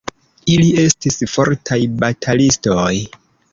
[0.53, 2.93] Ili estis fortaj batalistoj.